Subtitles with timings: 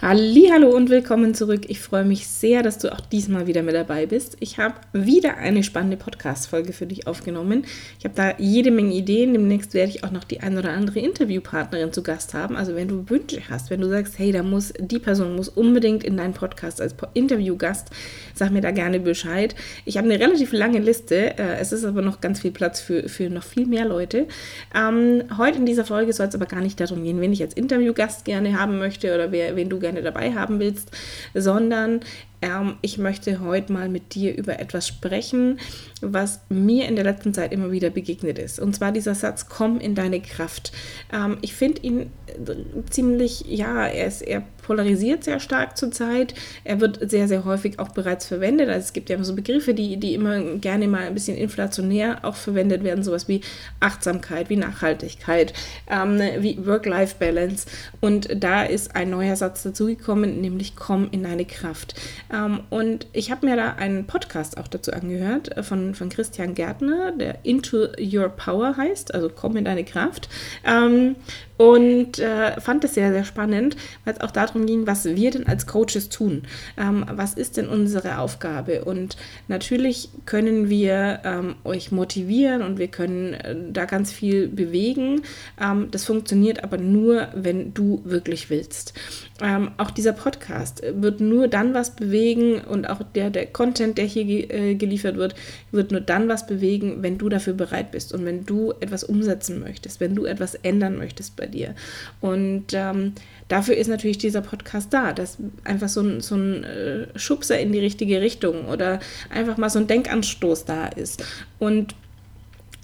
[0.00, 1.62] Hallo und willkommen zurück.
[1.66, 4.36] Ich freue mich sehr, dass du auch diesmal wieder mit dabei bist.
[4.38, 7.64] Ich habe wieder eine spannende Podcast-Folge für dich aufgenommen.
[7.98, 9.32] Ich habe da jede Menge Ideen.
[9.32, 12.54] Demnächst werde ich auch noch die ein oder andere Interviewpartnerin zu Gast haben.
[12.54, 16.04] Also wenn du Wünsche hast, wenn du sagst, hey, da muss die Person muss unbedingt
[16.04, 17.88] in deinen Podcast als Interviewgast,
[18.34, 19.56] sag mir da gerne Bescheid.
[19.84, 21.36] Ich habe eine relativ lange Liste.
[21.36, 24.28] Äh, es ist aber noch ganz viel Platz für, für noch viel mehr Leute.
[24.76, 27.54] Ähm, heute in dieser Folge soll es aber gar nicht darum gehen, wen ich als
[27.54, 30.90] Interviewgast gerne haben möchte oder wer, wen du gerne gerne dabei haben willst,
[31.34, 32.00] sondern
[32.42, 35.58] ähm, ich möchte heute mal mit dir über etwas sprechen,
[36.00, 38.60] was mir in der letzten Zeit immer wieder begegnet ist.
[38.60, 40.72] Und zwar dieser Satz, komm in deine Kraft.
[41.12, 46.34] Ähm, ich finde ihn äh, ziemlich, ja, er ist eher polarisiert sehr stark zurzeit.
[46.62, 48.68] Er wird sehr, sehr häufig auch bereits verwendet.
[48.68, 52.36] Also es gibt ja so Begriffe, die, die immer gerne mal ein bisschen inflationär auch
[52.36, 53.40] verwendet werden, sowas wie
[53.80, 55.54] Achtsamkeit, wie Nachhaltigkeit,
[55.88, 57.66] ähm, wie Work-Life-Balance.
[58.00, 61.94] Und da ist ein neuer Satz dazugekommen, nämlich komm in deine Kraft.
[62.30, 66.54] Ähm, und ich habe mir da einen Podcast auch dazu angehört äh, von, von Christian
[66.54, 70.28] Gärtner, der Into Your Power heißt, also komm in deine Kraft.
[70.62, 71.16] Ähm,
[71.58, 75.46] und äh, fand es sehr, sehr spannend, weil es auch darum ging, was wir denn
[75.46, 76.42] als Coaches tun.
[76.78, 78.84] Ähm, was ist denn unsere Aufgabe?
[78.84, 79.16] Und
[79.48, 85.22] natürlich können wir ähm, euch motivieren und wir können äh, da ganz viel bewegen.
[85.60, 88.94] Ähm, das funktioniert aber nur, wenn du wirklich willst.
[89.42, 94.04] Ähm, auch dieser Podcast wird nur dann was bewegen und auch der, der Content, der
[94.04, 95.34] hier ge äh, geliefert wird,
[95.72, 99.58] wird nur dann was bewegen, wenn du dafür bereit bist und wenn du etwas umsetzen
[99.58, 101.74] möchtest, wenn du etwas ändern möchtest bei dir.
[102.20, 103.14] Und ähm,
[103.48, 107.72] dafür ist natürlich dieser Podcast da, dass einfach so ein, so ein äh, Schubser in
[107.72, 109.00] die richtige Richtung oder
[109.30, 111.24] einfach mal so ein Denkanstoß da ist.
[111.58, 111.94] Und und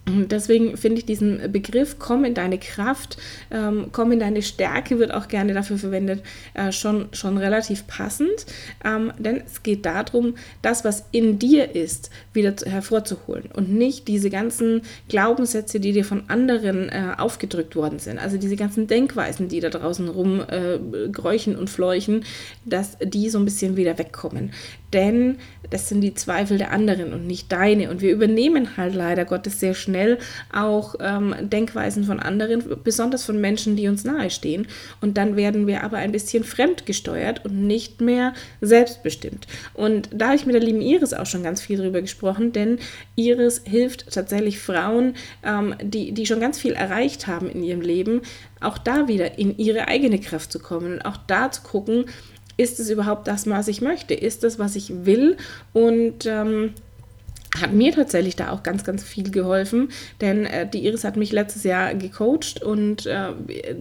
[0.06, 3.16] deswegen finde ich diesen Begriff, komm in deine Kraft,
[3.50, 6.22] ähm, komm in deine Stärke, wird auch gerne dafür verwendet,
[6.54, 8.46] äh, schon, schon relativ passend.
[8.84, 14.08] Ähm, denn es geht darum, das, was in dir ist, wieder zu, hervorzuholen und nicht
[14.08, 18.18] diese ganzen Glaubenssätze, die dir von anderen äh, aufgedrückt worden sind.
[18.18, 22.24] Also diese ganzen Denkweisen, die da draußen rumgräuchen äh, und fleuchen,
[22.64, 24.52] dass die so ein bisschen wieder wegkommen.
[24.94, 25.36] Denn
[25.70, 27.90] das sind die Zweifel der anderen und nicht deine.
[27.90, 30.18] Und wir übernehmen halt leider Gottes sehr schnell
[30.52, 34.68] auch ähm, Denkweisen von anderen, besonders von Menschen, die uns nahestehen.
[35.00, 39.48] Und dann werden wir aber ein bisschen fremdgesteuert und nicht mehr selbstbestimmt.
[39.74, 42.78] Und da habe ich mit der lieben Iris auch schon ganz viel drüber gesprochen, denn
[43.16, 48.22] Iris hilft tatsächlich Frauen, ähm, die, die schon ganz viel erreicht haben in ihrem Leben,
[48.60, 52.06] auch da wieder in ihre eigene Kraft zu kommen und auch da zu gucken,
[52.56, 54.14] ist es überhaupt das, was ich möchte?
[54.14, 55.36] Ist das, was ich will?
[55.72, 56.74] Und ähm,
[57.60, 59.88] hat mir tatsächlich da auch ganz, ganz viel geholfen,
[60.20, 63.28] denn äh, die Iris hat mich letztes Jahr gecoacht und äh,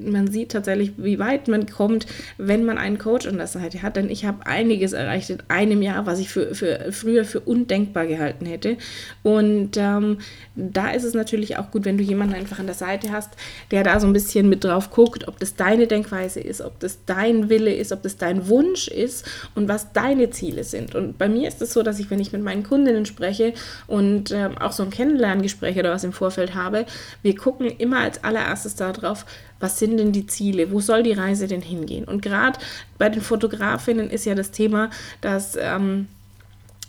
[0.06, 2.06] man sieht tatsächlich, wie weit man kommt,
[2.38, 5.82] wenn man einen Coach an der Seite hat, denn ich habe einiges erreicht in einem
[5.82, 8.78] Jahr, was ich für, für früher für undenkbar gehalten hätte.
[9.24, 10.20] Und ähm,
[10.56, 13.32] da ist es natürlich auch gut, wenn du jemanden einfach an der Seite hast,
[13.72, 17.00] der da so ein bisschen mit drauf guckt, ob das deine Denkweise ist, ob das
[17.06, 20.94] dein Wille ist, ob das dein Wunsch ist und was deine Ziele sind.
[20.94, 23.54] Und bei mir ist es so, dass ich, wenn ich mit meinen Kundinnen spreche,
[23.88, 26.86] und äh, auch so ein Kennenlerngespräch oder was im Vorfeld habe,
[27.22, 29.26] wir gucken immer als allererstes darauf,
[29.60, 32.06] was sind denn die Ziele, wo soll die Reise denn hingehen?
[32.06, 32.60] Und gerade
[32.98, 34.90] bei den Fotografinnen ist ja das Thema,
[35.22, 36.08] dass ähm,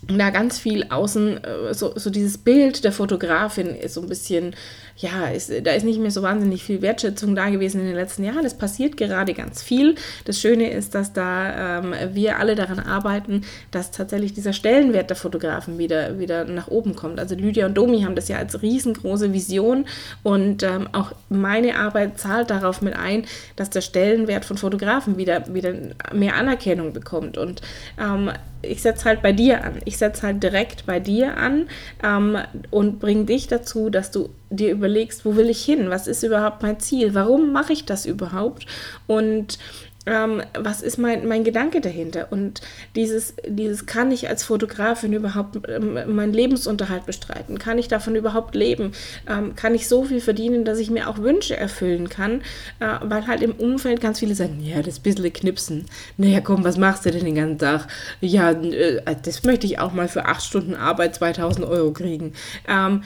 [0.07, 4.55] da ganz viel außen, äh, so, so dieses Bild der Fotografin ist so ein bisschen,
[4.97, 8.23] ja, ist, da ist nicht mehr so wahnsinnig viel Wertschätzung da gewesen in den letzten
[8.23, 8.45] Jahren.
[8.45, 9.95] Es passiert gerade ganz viel.
[10.23, 13.41] Das Schöne ist, dass da ähm, wir alle daran arbeiten,
[13.71, 17.19] dass tatsächlich dieser Stellenwert der Fotografen wieder, wieder nach oben kommt.
[17.19, 19.85] Also Lydia und Domi haben das ja als riesengroße Vision
[20.23, 23.25] und ähm, auch meine Arbeit zahlt darauf mit ein,
[23.57, 25.73] dass der Stellenwert von Fotografen wieder, wieder
[26.13, 27.37] mehr Anerkennung bekommt.
[27.37, 27.61] Und
[27.99, 28.31] ähm,
[28.61, 29.79] ich setze halt bei dir an.
[29.85, 31.67] Ich setze halt direkt bei dir an
[32.03, 32.37] ähm,
[32.71, 35.89] und bringe dich dazu, dass du dir überlegst, wo will ich hin?
[35.89, 37.13] Was ist überhaupt mein Ziel?
[37.13, 38.65] Warum mache ich das überhaupt?
[39.07, 39.57] Und
[40.05, 42.27] ähm, was ist mein, mein Gedanke dahinter?
[42.31, 42.61] Und
[42.95, 47.57] dieses, dieses kann ich als Fotografin überhaupt ähm, meinen Lebensunterhalt bestreiten?
[47.57, 48.91] Kann ich davon überhaupt leben?
[49.27, 52.41] Ähm, kann ich so viel verdienen, dass ich mir auch Wünsche erfüllen kann?
[52.79, 55.85] Äh, weil halt im Umfeld ganz viele sagen, ja, das bisschen knipsen.
[56.17, 57.87] Naja, komm, was machst du denn den ganzen Tag?
[58.21, 62.33] Ja, äh, das möchte ich auch mal für acht Stunden Arbeit 2000 Euro kriegen.
[62.67, 63.03] Ähm,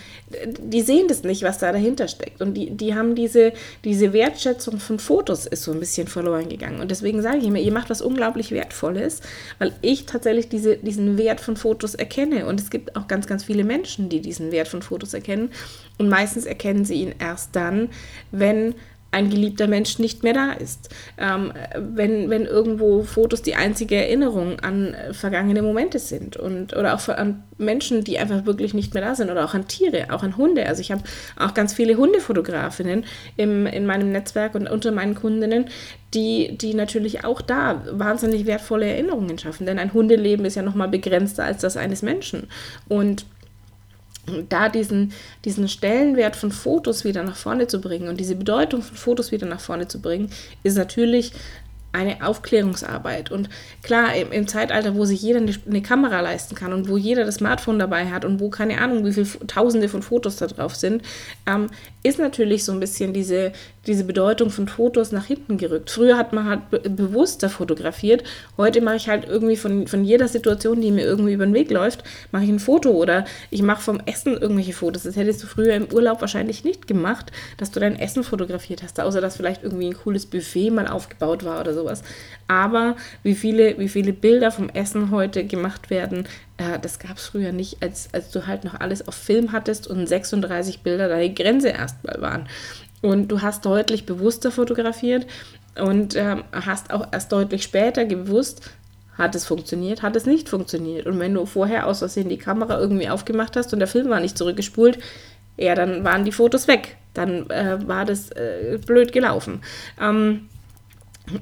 [0.59, 2.41] die sehen das nicht, was da dahinter steckt.
[2.41, 3.53] Und die, die haben diese,
[3.83, 6.79] diese Wertschätzung von Fotos ist so ein bisschen verloren gegangen.
[6.79, 9.21] Und und deswegen sage ich immer, ihr macht was unglaublich Wertvolles,
[9.59, 12.47] weil ich tatsächlich diese, diesen Wert von Fotos erkenne.
[12.47, 15.51] Und es gibt auch ganz, ganz viele Menschen, die diesen Wert von Fotos erkennen.
[15.99, 17.89] Und meistens erkennen sie ihn erst dann,
[18.31, 18.73] wenn
[19.11, 20.89] ein geliebter Mensch nicht mehr da ist.
[21.17, 27.09] Ähm, wenn, wenn irgendwo Fotos die einzige Erinnerung an vergangene Momente sind und oder auch
[27.09, 30.37] an Menschen, die einfach wirklich nicht mehr da sind oder auch an Tiere, auch an
[30.37, 30.67] Hunde.
[30.67, 31.01] Also ich habe
[31.37, 35.65] auch ganz viele Hundefotografinnen im, in meinem Netzwerk und unter meinen Kundinnen,
[36.13, 39.65] die, die natürlich auch da wahnsinnig wertvolle Erinnerungen schaffen.
[39.65, 42.47] Denn ein Hundeleben ist ja nochmal begrenzter als das eines Menschen.
[42.87, 43.25] Und
[44.47, 45.13] da diesen,
[45.45, 49.47] diesen Stellenwert von Fotos wieder nach vorne zu bringen und diese Bedeutung von Fotos wieder
[49.47, 50.29] nach vorne zu bringen,
[50.63, 51.33] ist natürlich
[51.91, 53.31] eine Aufklärungsarbeit.
[53.31, 53.49] Und
[53.81, 57.25] klar, im, im, Zeitalter, wo sich jeder eine, eine, Kamera leisten kann und wo jeder
[57.25, 60.75] das Smartphone dabei hat und wo keine Ahnung, wie viele Tausende von Fotos da drauf
[60.75, 61.01] sind,
[61.47, 61.67] ähm,
[62.03, 63.53] ist natürlich so ein bisschen diese,
[63.89, 65.89] diese Bedeutung von Fotos nach hinten gerückt.
[65.89, 68.23] Früher hat man halt be bewusster fotografiert.
[68.55, 71.71] Heute mache ich halt irgendwie von, von jeder Situation, die mir irgendwie über den Weg
[71.71, 75.03] läuft, mache ich ein Foto oder ich mache vom Essen irgendwelche Fotos.
[75.03, 78.99] Das hättest du früher im Urlaub wahrscheinlich nicht gemacht, dass du dein Essen fotografiert hast,
[78.99, 82.03] außer dass vielleicht irgendwie ein cooles Buffet mal aufgebaut war oder sowas.
[82.47, 86.27] Aber wie viele, wie viele Bilder vom Essen heute gemacht werden,
[86.57, 89.87] äh, das gab es früher nicht, als, als du halt noch alles auf Film hattest
[89.87, 92.47] und 36 Bilder deine Grenze erstmal waren.
[93.01, 95.25] Und du hast deutlich bewusster fotografiert
[95.79, 98.69] und ähm, hast auch erst deutlich später gewusst,
[99.17, 101.05] hat es funktioniert, hat es nicht funktioniert.
[101.05, 104.19] Und wenn du vorher aus Versehen die Kamera irgendwie aufgemacht hast und der Film war
[104.19, 104.99] nicht zurückgespult,
[105.57, 106.95] ja, dann waren die Fotos weg.
[107.13, 109.61] Dann äh, war das äh, blöd gelaufen.
[109.99, 110.47] Ähm,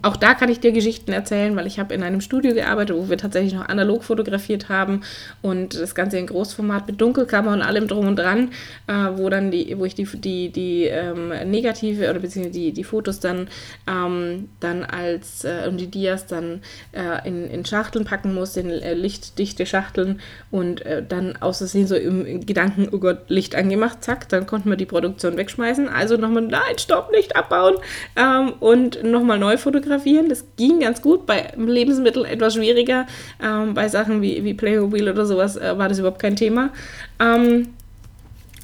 [0.01, 3.09] auch da kann ich dir Geschichten erzählen, weil ich habe in einem Studio gearbeitet, wo
[3.09, 5.01] wir tatsächlich noch analog fotografiert haben
[5.41, 8.51] und das Ganze in Großformat mit Dunkelkammer und allem drum und dran,
[8.87, 12.83] äh, wo dann die, wo ich die, die, die ähm, Negative oder beziehungsweise die, die
[12.83, 13.47] Fotos dann,
[13.87, 16.61] ähm, dann als äh, und die Dias dann
[16.91, 20.19] äh, in, in Schachteln packen musste, in äh, lichtdichte Schachteln
[20.51, 24.69] und äh, dann aus Versehen so im Gedanken, oh Gott, Licht angemacht, zack, dann konnten
[24.69, 25.89] wir die Produktion wegschmeißen.
[25.89, 27.75] Also nochmal, nein, stopp, nicht abbauen
[28.15, 30.29] ähm, und nochmal neu fotografieren fotografieren.
[30.29, 33.05] Das ging ganz gut, bei Lebensmitteln etwas schwieriger.
[33.41, 36.71] Ähm, bei Sachen wie, wie Playmobil oder sowas äh, war das überhaupt kein Thema.
[37.19, 37.69] Ähm,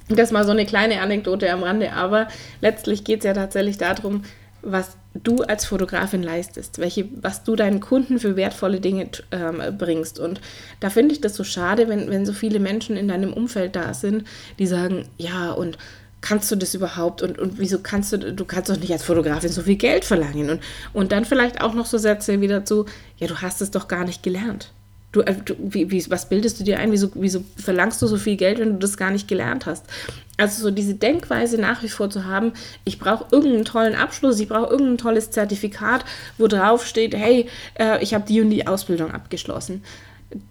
[0.09, 2.27] das mal so eine kleine Anekdote am Rande, aber
[2.61, 4.23] letztlich geht es ja tatsächlich darum,
[4.61, 10.19] was du als Fotografin leistest, welche, was du deinen Kunden für wertvolle Dinge ähm, bringst.
[10.19, 10.41] Und
[10.79, 13.93] da finde ich das so schade, wenn, wenn so viele Menschen in deinem Umfeld da
[13.93, 14.25] sind,
[14.59, 15.77] die sagen, ja, und
[16.23, 19.49] kannst du das überhaupt und, und wieso kannst du, du kannst doch nicht als Fotografin
[19.49, 20.61] so viel Geld verlangen und,
[20.93, 22.85] und dann vielleicht auch noch so Sätze wie dazu,
[23.17, 24.71] ja, du hast es doch gar nicht gelernt.
[25.11, 26.93] Du, äh, du wie, wie, was bildest du dir ein?
[26.93, 29.85] Wieso, wieso verlangst du so viel Geld, wenn du das gar nicht gelernt hast?
[30.37, 32.53] Also so diese Denkweise nach wie vor zu haben,
[32.85, 36.05] ich brauche irgendeinen tollen Abschluss, ich brauche irgendein tolles Zertifikat,
[36.37, 37.47] wo drauf steht, hey,
[37.77, 39.83] äh, ich habe die und die Ausbildung abgeschlossen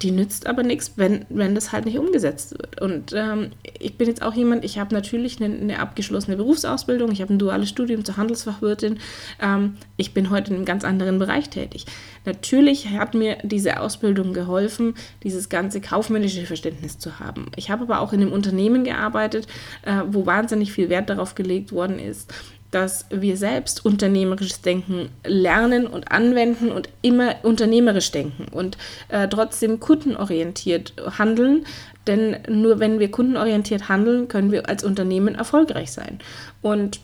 [0.00, 2.80] die nützt aber nichts, wenn, wenn das halt nicht umgesetzt wird.
[2.80, 7.20] Und ähm, ich bin jetzt auch jemand, ich habe natürlich eine, eine, abgeschlossene Berufsausbildung, ich
[7.20, 8.98] habe ein duales Studium zur Handelsfachwirtin,
[9.40, 11.86] ähm, ich bin heute in einem ganz anderen Bereich tätig.
[12.24, 17.46] Natürlich hat mir diese Ausbildung geholfen, dieses ganze kaufmännische Verständnis zu haben.
[17.56, 19.46] Ich habe aber auch in einem Unternehmen gearbeitet,
[19.82, 22.32] äh, wo wahnsinnig viel Wert darauf gelegt worden ist,
[22.72, 28.76] dass wir selbst unternehmerisches Denken lernen und anwenden und immer unternehmerisch denken und
[29.08, 31.64] äh, trotzdem kundenorientiert handeln.
[32.06, 36.18] Denn nur wenn wir kundenorientiert handeln, können wir als Unternehmen erfolgreich sein.
[36.62, 36.98] Und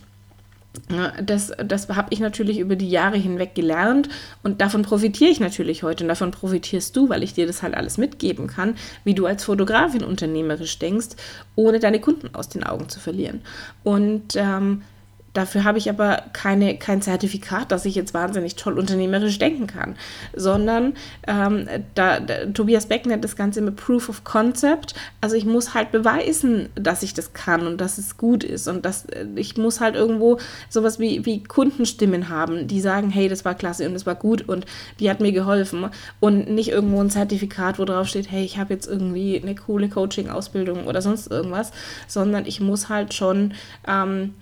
[1.23, 4.09] das, das habe ich natürlich über die Jahre hinweg gelernt
[4.43, 7.75] und davon profitiere ich natürlich heute und davon profitierst du, weil ich dir das halt
[7.75, 11.09] alles mitgeben kann, wie du als Fotografin unternehmerisch denkst,
[11.55, 13.41] ohne deine Kunden aus den Augen zu verlieren.
[13.83, 14.83] Und ähm,
[15.33, 19.95] Dafür habe ich aber keine, kein Zertifikat, dass ich jetzt wahnsinnig toll unternehmerisch denken kann,
[20.35, 20.93] sondern
[21.27, 24.95] ähm, da, da, Tobias Beck nennt das Ganze immer Proof of Concept.
[25.21, 28.85] Also ich muss halt beweisen, dass ich das kann und dass es gut ist und
[28.85, 33.45] dass äh, ich muss halt irgendwo sowas wie, wie Kundenstimmen haben, die sagen, hey, das
[33.45, 34.65] war klasse und das war gut und
[34.99, 38.73] die hat mir geholfen und nicht irgendwo ein Zertifikat, wo drauf steht, hey, ich habe
[38.73, 41.71] jetzt irgendwie eine coole Coaching-Ausbildung oder sonst irgendwas,
[42.07, 43.53] sondern ich muss halt schon
[43.87, 44.33] ähm,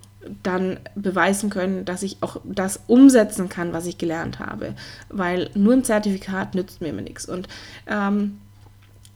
[0.44, 4.74] dann beweisen können, dass ich auch das umsetzen kann, was ich gelernt habe.
[5.10, 7.26] Weil nur ein Zertifikat nützt mir immer nichts.
[7.26, 7.48] Und
[7.88, 8.38] ähm,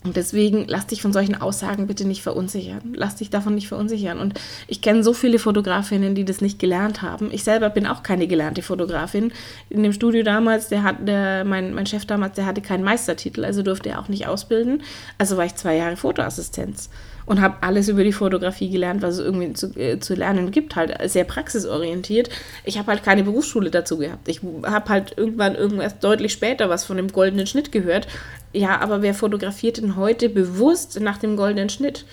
[0.03, 2.93] und deswegen lass dich von solchen Aussagen bitte nicht verunsichern.
[2.95, 4.17] Lass dich davon nicht verunsichern.
[4.17, 4.33] Und
[4.67, 7.29] ich kenne so viele Fotografinnen, die das nicht gelernt haben.
[7.31, 9.31] Ich selber bin auch keine gelernte Fotografin.
[9.69, 13.45] In dem Studio damals, der hat, der, mein, mein Chef damals, der hatte keinen Meistertitel,
[13.45, 14.81] also durfte er auch nicht ausbilden.
[15.19, 16.89] Also war ich zwei Jahre Fotoassistenz
[17.31, 20.75] und habe alles über die Fotografie gelernt, was es irgendwie zu, äh, zu lernen gibt,
[20.75, 22.29] halt sehr praxisorientiert.
[22.65, 24.27] Ich habe halt keine Berufsschule dazu gehabt.
[24.27, 28.05] Ich habe halt irgendwann irgendwas deutlich später was von dem goldenen Schnitt gehört.
[28.51, 32.03] Ja, aber wer fotografiert denn heute bewusst nach dem goldenen Schnitt?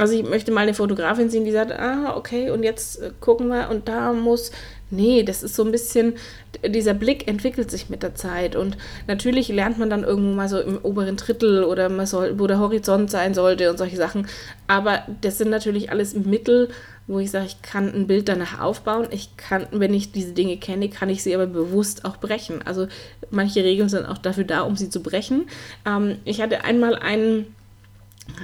[0.00, 3.48] Also ich möchte mal eine Fotografin sehen, die sagt, ah, okay, und jetzt äh, gucken
[3.48, 4.50] wir und da muss,
[4.90, 6.14] nee, das ist so ein bisschen,
[6.66, 10.58] dieser Blick entwickelt sich mit der Zeit und natürlich lernt man dann irgendwo mal so
[10.58, 14.26] im oberen Drittel oder man soll, wo der Horizont sein sollte und solche Sachen,
[14.68, 16.70] aber das sind natürlich alles Mittel,
[17.06, 20.56] wo ich sage, ich kann ein Bild danach aufbauen, ich kann, wenn ich diese Dinge
[20.56, 22.62] kenne, kann ich sie aber bewusst auch brechen.
[22.64, 22.86] Also
[23.30, 25.48] manche Regeln sind auch dafür da, um sie zu brechen.
[25.84, 27.54] Ähm, ich hatte einmal einen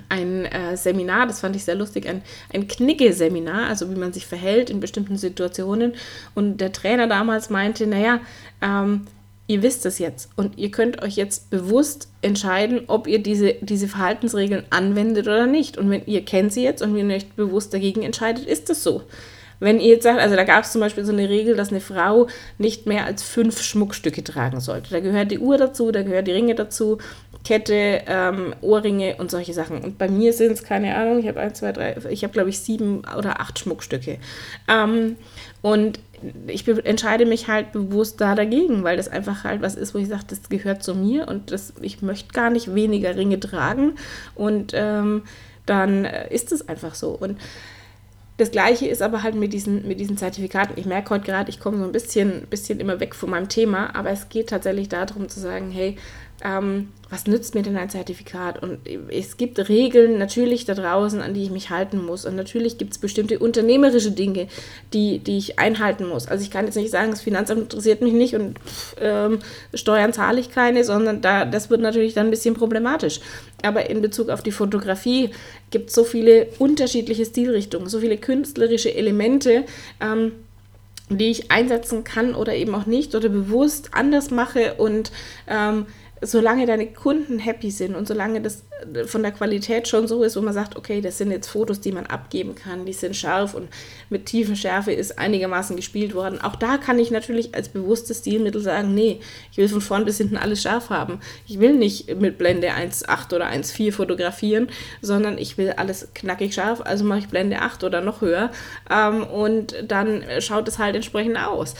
[0.08, 4.26] ein äh, Seminar, das fand ich sehr lustig, ein, ein Knigge-Seminar, also wie man sich
[4.26, 5.94] verhält in bestimmten Situationen.
[6.34, 8.20] Und der Trainer damals meinte, naja,
[8.62, 9.06] ähm,
[9.48, 13.88] ihr wisst es jetzt und ihr könnt euch jetzt bewusst entscheiden, ob ihr diese, diese
[13.88, 15.78] Verhaltensregeln anwendet oder nicht.
[15.78, 19.02] Und wenn ihr kennt sie jetzt und ihr euch bewusst dagegen entscheidet, ist es so.
[19.60, 21.80] Wenn ihr jetzt sagt, also da gab es zum Beispiel so eine Regel, dass eine
[21.80, 22.26] Frau
[22.58, 24.90] nicht mehr als fünf Schmuckstücke tragen sollte.
[24.90, 26.98] Da gehört die Uhr dazu, da gehört die Ringe dazu,
[27.44, 29.78] Kette, ähm, Ohrringe und solche Sachen.
[29.82, 32.50] Und bei mir sind es, keine Ahnung, ich habe ein, zwei, drei, ich habe glaube
[32.50, 34.18] ich sieben oder acht Schmuckstücke.
[34.68, 35.16] Ähm,
[35.62, 36.00] und
[36.46, 40.08] ich entscheide mich halt bewusst da dagegen, weil das einfach halt was ist, wo ich
[40.08, 43.92] sage, das gehört zu mir und das, ich möchte gar nicht weniger Ringe tragen.
[44.34, 45.22] Und ähm,
[45.66, 47.10] dann äh, ist es einfach so.
[47.10, 47.38] Und
[48.36, 50.74] das gleiche ist aber halt mit diesen, mit diesen Zertifikaten.
[50.76, 53.94] Ich merke heute gerade, ich komme so ein bisschen, bisschen immer weg von meinem Thema,
[53.94, 55.96] aber es geht tatsächlich darum zu sagen, hey,
[56.44, 58.60] ähm, was nützt mir denn ein Zertifikat?
[58.60, 62.24] Und es gibt Regeln natürlich da draußen, an die ich mich halten muss.
[62.24, 64.48] Und natürlich gibt es bestimmte unternehmerische Dinge,
[64.92, 66.26] die, die ich einhalten muss.
[66.26, 68.58] Also ich kann jetzt nicht sagen, das Finanzamt interessiert mich nicht und
[69.00, 69.38] ähm,
[69.72, 73.20] Steuern zahle ich keine, sondern da, das wird natürlich dann ein bisschen problematisch.
[73.62, 75.30] Aber in Bezug auf die Fotografie
[75.70, 79.64] gibt es so viele unterschiedliche Stilrichtungen, so viele künstlerische Elemente.
[80.00, 80.32] Ähm,
[81.08, 85.12] die ich einsetzen kann oder eben auch nicht oder bewusst anders mache und
[85.46, 85.86] ähm,
[86.22, 90.36] solange deine Kunden happy sind und solange das äh, von der Qualität schon so ist,
[90.36, 93.54] wo man sagt, okay, das sind jetzt Fotos, die man abgeben kann, die sind scharf
[93.54, 93.68] und
[94.08, 96.40] mit tiefen Schärfe ist einigermaßen gespielt worden.
[96.40, 99.20] Auch da kann ich natürlich als bewusstes Stilmittel sagen, nee,
[99.50, 101.20] ich will von vorn bis hinten alles scharf haben.
[101.46, 104.68] Ich will nicht mit Blende 1.8 oder 1.4 fotografieren,
[105.02, 108.50] sondern ich will alles knackig scharf, also mache ich Blende 8 oder noch höher
[108.90, 111.74] ähm, und dann schaut es halt entsprechend aus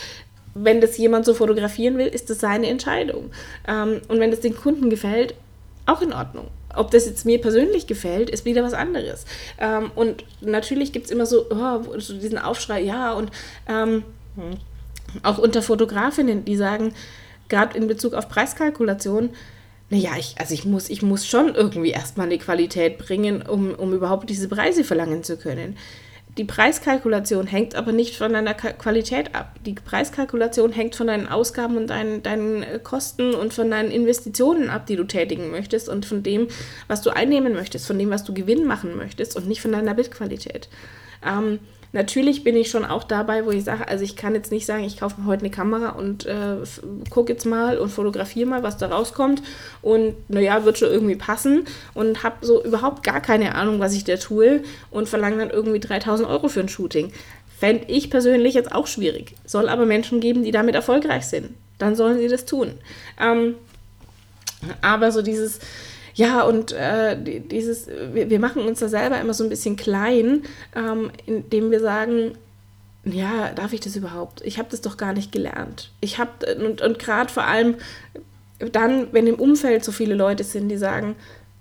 [0.59, 3.31] wenn das jemand so fotografieren will, ist das seine Entscheidung.
[3.69, 5.35] Ähm, und wenn das den Kunden gefällt,
[5.85, 6.49] auch in Ordnung.
[6.75, 9.25] Ob das jetzt mir persönlich gefällt, ist wieder was anderes.
[9.59, 13.31] Ähm, und natürlich gibt es immer so, oh, so, diesen Aufschrei, ja, und
[13.69, 14.03] ähm,
[15.23, 16.93] auch unter Fotografinnen, die sagen,
[17.49, 19.31] gerade in Bezug auf Preiskalkulation,
[19.89, 23.93] naja, ich, also ich muss, ich muss schon irgendwie erstmal eine Qualität bringen, um, um
[23.93, 25.77] überhaupt diese Preise verlangen zu können.
[26.37, 29.57] Die Preiskalkulation hängt aber nicht von deiner Qualität ab.
[29.64, 34.69] Die Preiskalkulation hängt von deinen Ausgaben und deinen, deinen äh, Kosten und von deinen Investitionen
[34.69, 36.49] ab, die du tätigen möchtest und von dem,
[36.88, 39.95] was du einnehmen möchtest, von dem, was du Gewinn machen möchtest und nicht von deiner
[39.95, 40.69] Bildqualität.
[41.25, 41.59] Ähm,
[41.93, 44.85] Natürlich bin ich schon auch dabei, wo ich sage, also ich kann jetzt nicht sagen,
[44.85, 46.57] ich kaufe mir heute eine Kamera und äh,
[47.11, 49.43] gucke jetzt mal und fotografiere mal, was da rauskommt
[49.83, 51.64] und naja, wird schon irgendwie passen
[51.95, 55.81] und habe so überhaupt gar keine Ahnung, was ich da tue und verlange dann irgendwie
[55.81, 57.12] 3000 Euro für ein Shooting.
[57.59, 59.35] Fände ich persönlich jetzt auch schwierig.
[59.47, 61.55] Soll aber Menschen geben, die damit erfolgreich sind.
[61.78, 62.73] Dann sollen sie das tun.
[63.19, 63.55] Ähm,
[64.83, 65.61] aber so dieses,
[66.16, 70.44] ja, und äh, dieses, wir, wir, machen uns da selber immer so ein bisschen klein,
[70.75, 72.38] ähm, indem wir sagen,
[73.04, 74.40] ja, darf ich das überhaupt?
[74.40, 75.92] Ich habe das doch gar nicht gelernt.
[76.00, 77.76] Ich habe, und, und gerade vor allem
[78.73, 81.16] dann, wenn im Umfeld so viele Leute sind, die sagen,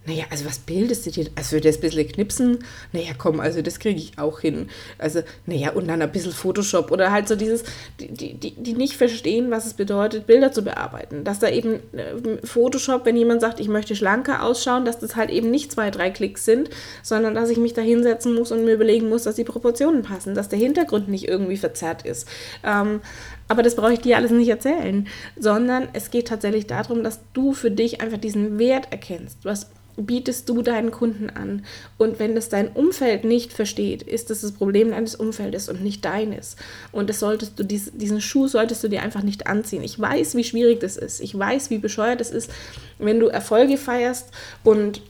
[0.05, 1.27] naja, also was bildest du dir?
[1.35, 2.59] Also das bisschen knipsen?
[2.91, 4.69] Naja, komm, also das kriege ich auch hin.
[4.97, 7.63] Also, naja, und dann ein bisschen Photoshop oder halt so dieses,
[7.99, 11.23] die, die, die nicht verstehen, was es bedeutet, Bilder zu bearbeiten.
[11.23, 15.29] Dass da eben äh, Photoshop, wenn jemand sagt, ich möchte schlanker ausschauen, dass das halt
[15.29, 16.69] eben nicht zwei, drei Klicks sind,
[17.01, 20.35] sondern dass ich mich da hinsetzen muss und mir überlegen muss, dass die Proportionen passen,
[20.35, 22.27] dass der Hintergrund nicht irgendwie verzerrt ist.
[22.63, 23.01] Ähm,
[23.47, 27.53] aber das brauche ich dir alles nicht erzählen, sondern es geht tatsächlich darum, dass du
[27.53, 29.39] für dich einfach diesen Wert erkennst.
[29.43, 31.65] Was bietest du deinen Kunden an?
[31.97, 36.03] Und wenn das dein Umfeld nicht versteht, ist das das Problem deines Umfeldes und nicht
[36.03, 36.55] deines.
[36.91, 39.83] Und das solltest du, diesen Schuh solltest du dir einfach nicht anziehen.
[39.83, 41.21] Ich weiß, wie schwierig das ist.
[41.21, 42.49] Ich weiß, wie bescheuert es ist,
[42.97, 44.31] wenn du Erfolge feierst
[44.63, 45.01] und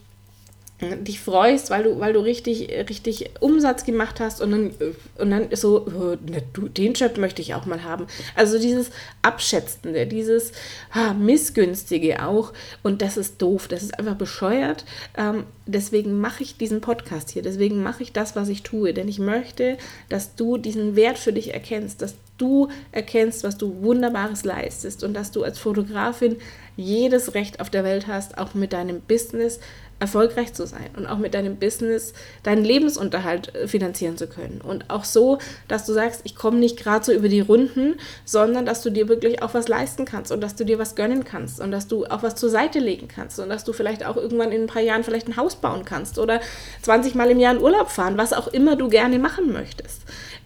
[0.82, 4.72] dich freust, weil du, weil du richtig, richtig Umsatz gemacht hast und dann,
[5.18, 8.08] und dann so, oh, den Job möchte ich auch mal haben.
[8.36, 8.92] Also dieses
[9.22, 10.52] Abschätzende, dieses
[10.92, 12.52] ah, Missgünstige auch
[12.84, 14.84] und das ist doof, das ist einfach bescheuert.
[15.18, 19.08] Ähm, deswegen mache ich diesen Podcast hier, deswegen mache ich das, was ich tue, denn
[19.08, 19.78] ich möchte,
[20.10, 25.14] dass du diesen Wert für dich erkennst, dass du erkennst, was du Wunderbares leistest und
[25.14, 26.36] dass du als Fotografin
[26.76, 29.60] jedes Recht auf der Welt hast, auch mit deinem Business
[30.00, 34.60] erfolgreich zu sein und auch mit deinem Business deinen Lebensunterhalt äh, finanzieren zu können.
[34.62, 38.66] Und auch so, dass du sagst, ich komme nicht gerade so über die Runden, sondern
[38.66, 41.62] dass du dir wirklich auch was leisten kannst und dass du dir was gönnen kannst
[41.62, 44.52] und dass du auch was zur Seite legen kannst und dass du vielleicht auch irgendwann
[44.52, 46.42] in ein paar Jahren vielleicht ein Haus bauen kannst oder
[46.82, 50.02] 20 Mal im Jahr in Urlaub fahren, was auch immer du gerne machen möchtest.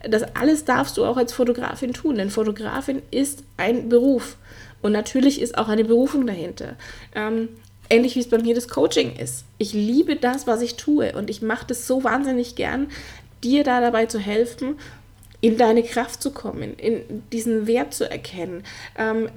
[0.08, 4.38] Das alles darfst du auch als Fotografin tun, denn Fotografin ist ein Beruf.
[4.82, 6.76] Und natürlich ist auch eine Berufung dahinter.
[7.14, 7.50] Ähm,
[7.90, 9.46] ähnlich wie es bei mir das Coaching ist.
[9.58, 12.88] Ich liebe das, was ich tue und ich mache das so wahnsinnig gern,
[13.44, 14.76] dir da dabei zu helfen,
[15.42, 18.64] in deine Kraft zu kommen, in diesen Wert zu erkennen,
[18.98, 19.30] ähm,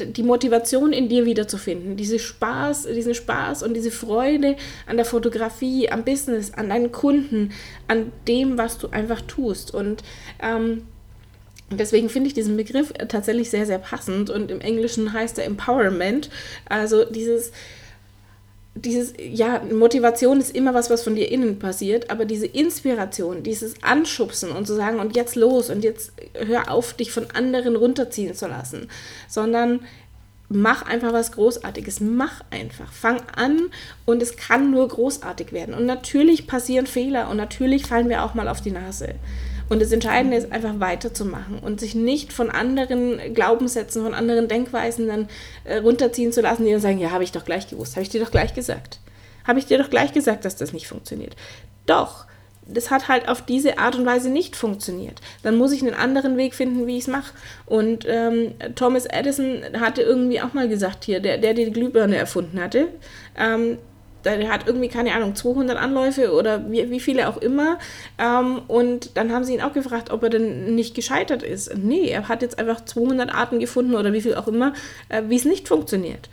[0.00, 5.90] die Motivation in dir wiederzufinden, diese Spaß, diesen Spaß und diese Freude an der Fotografie,
[5.90, 7.52] am Business, an deinen Kunden,
[7.86, 9.72] an dem, was du einfach tust.
[9.72, 10.02] Und
[10.42, 10.82] ähm,
[11.70, 16.30] Deswegen finde ich diesen Begriff tatsächlich sehr, sehr passend und im Englischen heißt er Empowerment,
[16.66, 17.52] also dieses,
[18.84, 23.82] dieses, ja, Motivation ist immer was, was von dir innen passiert, aber diese Inspiration, dieses
[23.82, 28.34] Anschubsen und zu sagen, und jetzt los und jetzt hör auf, dich von anderen runterziehen
[28.34, 28.88] zu lassen,
[29.28, 29.80] sondern
[30.48, 33.70] mach einfach was Großartiges, mach einfach, fang an
[34.06, 35.74] und es kann nur großartig werden.
[35.74, 39.14] Und natürlich passieren Fehler und natürlich fallen wir auch mal auf die Nase.
[39.68, 45.08] Und das Entscheidende ist einfach weiterzumachen und sich nicht von anderen Glaubenssätzen, von anderen Denkweisen
[45.08, 45.28] dann
[45.64, 48.08] äh, runterziehen zu lassen, die dann sagen, ja, habe ich doch gleich gewusst, habe ich
[48.08, 49.00] dir doch gleich gesagt.
[49.46, 51.34] Habe ich dir doch gleich gesagt, dass das nicht funktioniert.
[51.86, 52.26] Doch,
[52.68, 55.20] das hat halt auf diese Art und Weise nicht funktioniert.
[55.42, 57.32] Dann muss ich einen anderen Weg finden, wie ich es mache.
[57.64, 62.60] Und ähm, Thomas Edison hatte irgendwie auch mal gesagt hier, der, der die Glühbirne erfunden
[62.60, 62.88] hatte,
[63.38, 63.78] ähm,
[64.24, 67.78] der hat irgendwie, keine Ahnung, 200 Anläufe oder wie, wie viele auch immer.
[68.18, 71.76] Ähm, und dann haben sie ihn auch gefragt, ob er denn nicht gescheitert ist.
[71.76, 74.72] Nee, er hat jetzt einfach 200 Arten gefunden oder wie viel auch immer,
[75.08, 76.28] äh, wie es nicht funktioniert.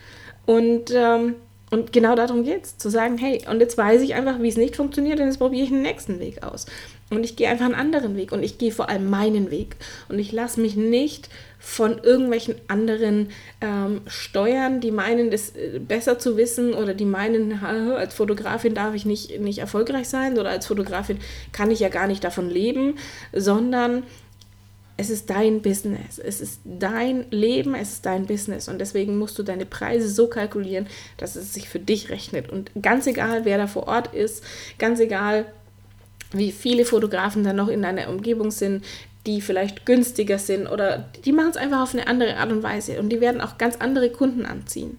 [0.45, 1.35] Und, ähm,
[1.71, 4.57] und genau darum geht es, zu sagen, hey, und jetzt weiß ich einfach, wie es
[4.57, 6.67] nicht funktioniert, und jetzt probiere ich den nächsten Weg aus.
[7.11, 9.75] Und ich gehe einfach einen anderen Weg und ich gehe vor allem meinen Weg.
[10.09, 13.29] Und ich lasse mich nicht von irgendwelchen anderen
[13.61, 18.95] ähm, steuern, die meinen, das äh, besser zu wissen oder die meinen, als Fotografin darf
[18.95, 21.19] ich nicht, nicht erfolgreich sein oder als Fotografin
[21.51, 22.95] kann ich ja gar nicht davon leben,
[23.33, 24.03] sondern
[24.97, 29.37] es ist dein Business, es ist dein Leben, es ist dein Business und deswegen musst
[29.37, 30.87] du deine Preise so kalkulieren,
[31.17, 32.49] dass es sich für dich rechnet.
[32.49, 34.43] Und ganz egal, wer da vor Ort ist,
[34.79, 35.45] ganz egal,
[36.37, 38.83] wie viele Fotografen da noch in deiner Umgebung sind,
[39.25, 42.99] die vielleicht günstiger sind oder die machen es einfach auf eine andere Art und Weise
[42.99, 44.97] und die werden auch ganz andere Kunden anziehen.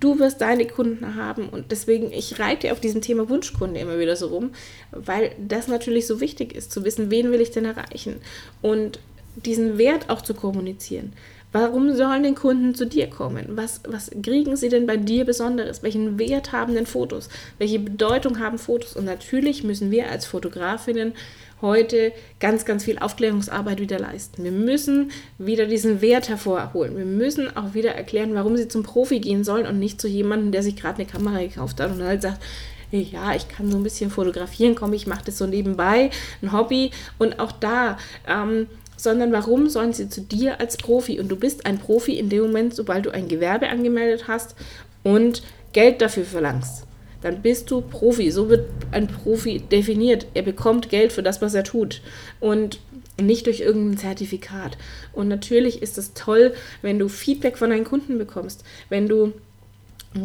[0.00, 4.16] Du wirst deine Kunden haben und deswegen, ich reite auf diesem Thema Wunschkunde immer wieder
[4.16, 4.50] so rum,
[4.90, 8.16] weil das natürlich so wichtig ist, zu wissen, wen will ich denn erreichen
[8.60, 8.98] und
[9.36, 11.12] diesen Wert auch zu kommunizieren.
[11.52, 13.44] Warum sollen denn Kunden zu dir kommen?
[13.50, 15.82] Was, was kriegen sie denn bei dir Besonderes?
[15.82, 17.28] Welchen Wert haben denn Fotos?
[17.58, 18.96] Welche Bedeutung haben Fotos?
[18.96, 21.12] Und natürlich müssen wir als Fotografinnen
[21.60, 24.42] heute ganz, ganz viel Aufklärungsarbeit wieder leisten.
[24.44, 26.96] Wir müssen wieder diesen Wert hervorholen.
[26.96, 30.52] Wir müssen auch wieder erklären, warum sie zum Profi gehen sollen und nicht zu jemandem,
[30.52, 32.42] der sich gerade eine Kamera gekauft hat und halt sagt,
[32.90, 36.10] ja, ich kann so ein bisschen fotografieren, komm, ich mache das so nebenbei,
[36.42, 36.90] ein Hobby.
[37.18, 37.96] Und auch da
[38.28, 38.66] ähm,
[39.02, 41.18] sondern warum sollen sie zu dir als Profi?
[41.18, 44.54] Und du bist ein Profi in dem Moment, sobald du ein Gewerbe angemeldet hast
[45.02, 46.86] und Geld dafür verlangst.
[47.20, 48.30] Dann bist du Profi.
[48.30, 50.26] So wird ein Profi definiert.
[50.34, 52.00] Er bekommt Geld für das, was er tut.
[52.38, 52.78] Und
[53.20, 54.78] nicht durch irgendein Zertifikat.
[55.12, 59.32] Und natürlich ist es toll, wenn du Feedback von deinen Kunden bekommst, wenn du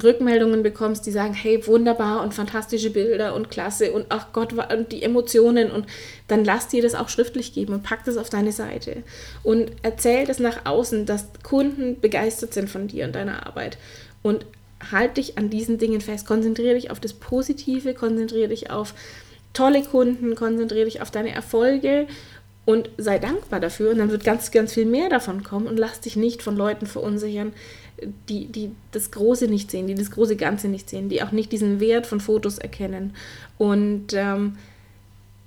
[0.03, 4.91] Rückmeldungen bekommst, die sagen, hey, wunderbar und fantastische Bilder und klasse und ach Gott, und
[4.91, 5.85] die Emotionen und
[6.27, 9.03] dann lass dir das auch schriftlich geben und pack das auf deine Seite
[9.43, 13.77] und erzähl das nach außen, dass Kunden begeistert sind von dir und deiner Arbeit
[14.23, 14.45] und
[14.91, 18.93] halt dich an diesen Dingen fest, konzentriere dich auf das Positive, konzentriere dich auf
[19.53, 22.07] tolle Kunden, konzentriere dich auf deine Erfolge
[22.65, 26.01] und sei dankbar dafür und dann wird ganz, ganz viel mehr davon kommen und lass
[26.01, 27.53] dich nicht von Leuten verunsichern,
[28.29, 31.51] die, die das Große nicht sehen, die das große Ganze nicht sehen, die auch nicht
[31.51, 33.13] diesen Wert von Fotos erkennen.
[33.57, 34.57] Und ähm,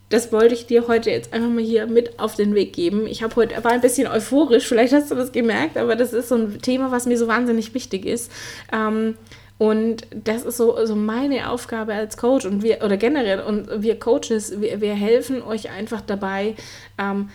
[0.08, 3.06] das wollte ich dir heute jetzt einfach mal hier mit auf den Weg geben.
[3.06, 6.28] Ich habe heute war ein bisschen euphorisch, vielleicht hast du das gemerkt, aber das ist
[6.28, 8.30] so ein Thema, was mir so wahnsinnig wichtig ist.
[8.72, 9.14] Ähm,
[9.56, 13.98] und das ist so, so meine Aufgabe als Coach und wir, oder generell, und wir
[13.98, 16.56] Coaches, wir, wir helfen euch einfach dabei,
[16.98, 17.28] ähm,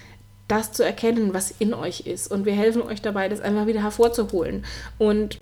[0.48, 2.32] das zu erkennen, was in euch ist.
[2.32, 4.66] Und wir helfen euch dabei, das einfach wieder hervorzuholen.
[4.98, 5.40] Und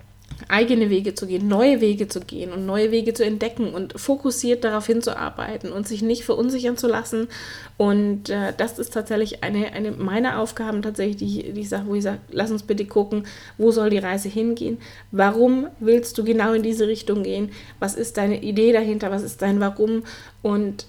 [0.48, 4.64] eigene Wege zu gehen, neue Wege zu gehen und neue Wege zu entdecken und fokussiert
[4.64, 7.28] darauf hinzuarbeiten und sich nicht verunsichern zu lassen.
[7.76, 11.94] Und äh, das ist tatsächlich eine, eine meiner Aufgaben tatsächlich, die, die ich sage, wo
[11.94, 13.26] ich sage, lass uns bitte gucken,
[13.58, 14.78] wo soll die Reise hingehen?
[15.12, 17.50] Warum willst du genau in diese Richtung gehen?
[17.78, 19.10] Was ist deine Idee dahinter?
[19.10, 20.04] Was ist dein Warum?
[20.42, 20.86] Und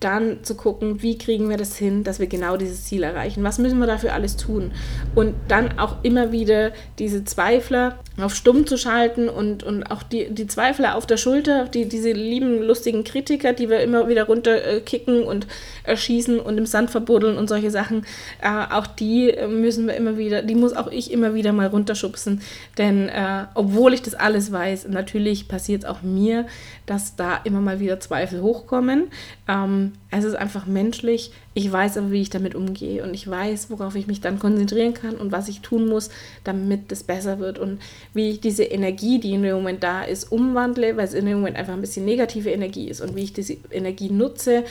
[0.00, 3.42] dann zu gucken, wie kriegen wir das hin, dass wir genau dieses Ziel erreichen.
[3.42, 4.72] Was müssen wir dafür alles tun?
[5.14, 10.30] Und dann auch immer wieder diese Zweifler auf stumm zu schalten und, und auch die,
[10.30, 15.24] die Zweifler auf der Schulter, die, diese lieben, lustigen Kritiker, die wir immer wieder runterkicken
[15.24, 15.46] und
[15.82, 18.06] erschießen und im Sand verbuddeln und solche Sachen,
[18.40, 22.40] äh, auch die müssen wir immer wieder, die muss auch ich immer wieder mal runterschubsen.
[22.78, 26.46] Denn äh, obwohl ich das alles weiß, natürlich passiert es auch mir,
[26.86, 29.08] dass da immer mal wieder Zweifel hochkommen.
[29.48, 31.32] Ähm, es ist einfach menschlich.
[31.54, 34.94] Ich weiß aber, wie ich damit umgehe und ich weiß, worauf ich mich dann konzentrieren
[34.94, 36.10] kann und was ich tun muss,
[36.44, 37.80] damit es besser wird und
[38.12, 41.38] wie ich diese Energie, die in dem Moment da ist, umwandle, weil es in dem
[41.38, 44.64] Moment einfach ein bisschen negative Energie ist und wie ich diese Energie nutze,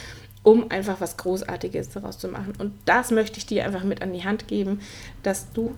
[0.43, 2.53] um einfach was Großartiges daraus zu machen.
[2.57, 4.79] Und das möchte ich dir einfach mit an die Hand geben,
[5.23, 5.73] dass du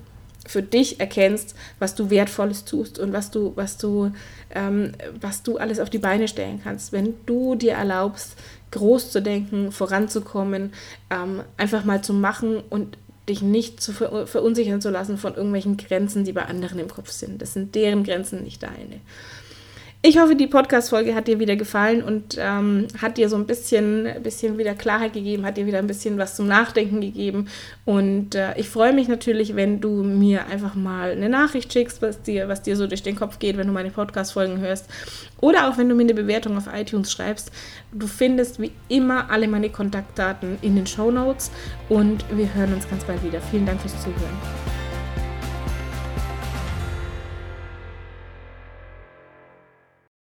[0.48, 4.12] für dich erkennst, was du Wertvolles tust und was du, was du,
[4.52, 6.92] ähm, was du alles auf die Beine stellen kannst.
[6.92, 8.36] Wenn du dir erlaubst,
[8.76, 10.74] groß zu denken, voranzukommen,
[11.10, 15.78] ähm, einfach mal zu machen und dich nicht zu ver verunsichern zu lassen von irgendwelchen
[15.78, 17.42] Grenzen, die bei anderen im Kopf sind.
[17.42, 19.00] Das sind deren Grenzen, nicht deine.
[20.08, 24.08] Ich hoffe, die Podcast-Folge hat dir wieder gefallen und ähm, hat dir so ein bisschen,
[24.22, 27.48] bisschen wieder Klarheit gegeben, hat dir wieder ein bisschen was zum Nachdenken gegeben.
[27.86, 32.22] Und äh, ich freue mich natürlich, wenn du mir einfach mal eine Nachricht schickst, was
[32.22, 34.86] dir, was dir so durch den Kopf geht, wenn du meine Podcast-Folgen hörst.
[35.42, 37.52] Oder auch wenn du mir eine Bewertung auf iTunes schreibst.
[37.92, 41.50] Du findest wie immer alle meine Kontaktdaten in den Show Notes
[41.90, 43.42] und wir hören uns ganz bald wieder.
[43.42, 44.85] Vielen Dank fürs Zuhören.